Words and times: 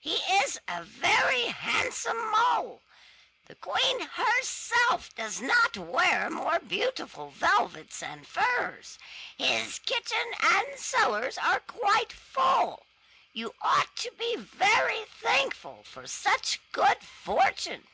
He 0.00 0.16
is 0.40 0.60
a 0.68 0.82
very 0.84 1.46
handsome 1.46 2.30
mole; 2.30 2.82
the 3.46 3.54
queen 3.54 4.00
herself 4.00 5.14
does 5.14 5.40
not 5.40 5.78
wear 5.78 6.28
more 6.28 6.58
beautiful 6.58 7.30
velvets 7.30 8.02
and 8.02 8.28
furs. 8.28 8.98
His 9.38 9.78
kitchen 9.78 10.30
and 10.42 10.78
cellars 10.78 11.38
are 11.38 11.60
quite 11.60 12.12
full. 12.12 12.84
You 13.32 13.54
ought 13.62 13.96
to 13.96 14.10
be 14.10 14.36
very 14.36 15.06
thankful 15.06 15.82
for 15.84 16.06
such 16.06 16.60
good 16.72 17.02
fortune." 17.02 17.86